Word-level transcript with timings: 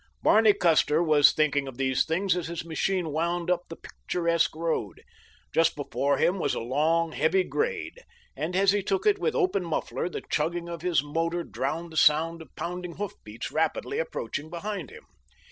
Barney 0.23 0.53
Custer 0.53 1.03
was 1.03 1.31
thinking 1.31 1.67
of 1.67 1.77
these 1.77 2.05
things 2.05 2.35
as 2.35 2.47
his 2.47 2.65
machine 2.65 3.11
wound 3.11 3.51
up 3.51 3.67
the 3.69 3.75
picturesque 3.75 4.55
road. 4.55 5.03
Just 5.53 5.75
before 5.75 6.17
him 6.17 6.39
was 6.39 6.55
a 6.55 6.59
long, 6.59 7.11
heavy 7.11 7.43
grade, 7.43 8.01
and 8.35 8.55
as 8.55 8.71
he 8.71 8.81
took 8.81 9.05
it 9.05 9.19
with 9.19 9.35
open 9.35 9.63
muffler 9.63 10.09
the 10.09 10.23
chugging 10.31 10.67
of 10.67 10.81
his 10.81 11.03
motor 11.03 11.43
drowned 11.43 11.91
the 11.91 11.97
sound 11.97 12.41
of 12.41 12.49
pounding 12.55 12.95
hoof 12.95 13.13
beats 13.23 13.51
rapidly 13.51 13.99
approaching 13.99 14.49
behind 14.49 14.89
him. 14.89 15.05